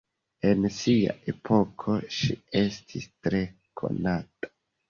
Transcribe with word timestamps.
En 0.51 0.63
sia 0.77 1.13
epoko 1.33 1.99
ŝi 2.21 2.39
estis 2.63 3.09
tre 3.27 3.43
konata. 3.83 4.53